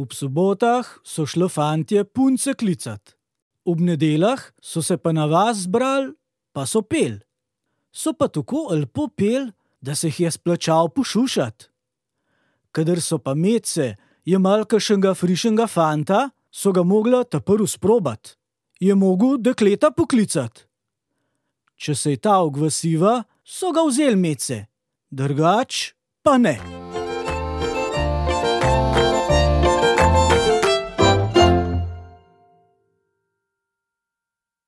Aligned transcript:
Ob 0.00 0.14
sobotah 0.16 0.86
so 1.04 1.26
šlo 1.28 1.48
fantje 1.52 2.04
punce 2.04 2.54
klicat, 2.56 3.16
ob 3.68 3.80
nedeljah 3.84 4.40
so 4.62 4.80
se 4.82 4.96
pa 4.96 5.12
na 5.12 5.26
vas 5.28 5.66
zbral, 5.66 6.14
pa 6.56 6.64
so 6.64 6.80
pel. 6.80 7.18
So 7.92 8.14
pa 8.16 8.30
tako 8.32 8.70
lepo 8.72 9.10
pel, 9.12 9.50
da 9.80 9.94
se 9.94 10.08
jih 10.08 10.20
je 10.20 10.30
splačal 10.30 10.88
pošušat. 10.96 11.68
Kadar 12.72 13.00
so 13.00 13.18
pa 13.18 13.34
medse, 13.34 13.96
je 14.24 14.38
malkašnega 14.38 15.12
frišnega 15.14 15.66
fanta, 15.66 16.30
so 16.50 16.72
ga 16.72 16.82
mogla 16.82 17.24
ta 17.24 17.40
prvo 17.40 17.66
sprobat, 17.66 18.36
je 18.80 18.94
mogel 18.94 19.36
dekleta 19.36 19.90
poklicat. 19.90 20.64
Če 21.76 21.94
se 21.94 22.16
je 22.16 22.24
ta 22.24 22.40
ogvasiva, 22.40 23.24
so 23.44 23.72
ga 23.72 23.84
vzeli 23.84 24.16
medse, 24.16 24.64
drugač 25.10 25.90
pa 26.22 26.38
ne. 26.38 26.69